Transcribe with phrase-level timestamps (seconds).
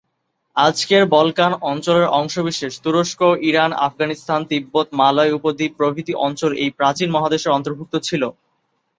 [0.55, 7.55] আজকের বলকান অঞ্চলের অংশবিশেষ, তুরস্ক, ইরান, আফগানিস্তান, তিব্বত, মালয় উপদ্বীপ, প্রভৃতি অঞ্চল এই প্রাচীন মহাদেশের
[7.55, 8.23] অন্তর্ভুক্ত ছিল।